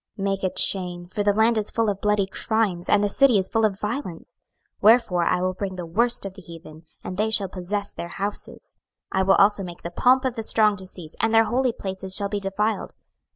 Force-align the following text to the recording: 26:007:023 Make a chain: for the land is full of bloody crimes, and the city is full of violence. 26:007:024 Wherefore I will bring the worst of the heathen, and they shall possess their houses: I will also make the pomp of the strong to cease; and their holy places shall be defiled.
26:007:023 0.17 0.23
Make 0.23 0.43
a 0.43 0.53
chain: 0.55 1.05
for 1.05 1.21
the 1.21 1.33
land 1.33 1.57
is 1.59 1.69
full 1.69 1.87
of 1.87 2.01
bloody 2.01 2.25
crimes, 2.25 2.89
and 2.89 3.03
the 3.03 3.07
city 3.07 3.37
is 3.37 3.49
full 3.49 3.63
of 3.65 3.79
violence. 3.79 4.39
26:007:024 4.81 4.81
Wherefore 4.81 5.23
I 5.25 5.41
will 5.41 5.53
bring 5.53 5.75
the 5.75 5.85
worst 5.85 6.25
of 6.25 6.33
the 6.33 6.41
heathen, 6.41 6.85
and 7.03 7.17
they 7.17 7.29
shall 7.29 7.47
possess 7.47 7.93
their 7.93 8.07
houses: 8.07 8.77
I 9.11 9.21
will 9.21 9.35
also 9.35 9.61
make 9.61 9.83
the 9.83 9.91
pomp 9.91 10.25
of 10.25 10.33
the 10.35 10.41
strong 10.41 10.75
to 10.77 10.87
cease; 10.87 11.15
and 11.19 11.31
their 11.31 11.45
holy 11.45 11.71
places 11.71 12.15
shall 12.15 12.29
be 12.29 12.39
defiled. 12.39 12.95